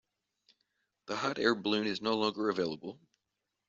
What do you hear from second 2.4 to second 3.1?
available.